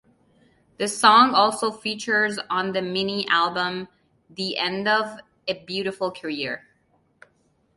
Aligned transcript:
The 0.79 0.87
song 0.87 1.35
also 1.35 1.69
features 1.69 2.39
on 2.49 2.71
the 2.71 2.81
mini-album 2.81 3.87
"The 4.31 4.57
End 4.57 4.87
Of 4.87 5.19
A 5.47 5.63
Beautiful 5.65 6.09
Career". 6.11 6.65